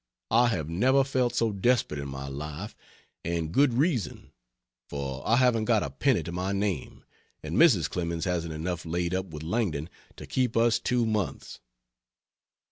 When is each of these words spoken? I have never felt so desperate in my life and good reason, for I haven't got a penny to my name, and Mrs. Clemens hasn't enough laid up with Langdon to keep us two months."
I 0.31 0.47
have 0.47 0.67
never 0.67 1.03
felt 1.03 1.35
so 1.35 1.51
desperate 1.51 1.99
in 1.99 2.07
my 2.07 2.27
life 2.27 2.75
and 3.23 3.51
good 3.51 3.75
reason, 3.75 4.31
for 4.89 5.21
I 5.27 5.35
haven't 5.35 5.65
got 5.65 5.83
a 5.83 5.91
penny 5.91 6.23
to 6.23 6.31
my 6.31 6.53
name, 6.53 7.03
and 7.43 7.55
Mrs. 7.55 7.87
Clemens 7.87 8.25
hasn't 8.25 8.55
enough 8.55 8.83
laid 8.83 9.13
up 9.13 9.27
with 9.27 9.43
Langdon 9.43 9.89
to 10.15 10.25
keep 10.25 10.57
us 10.57 10.79
two 10.79 11.05
months." 11.05 11.59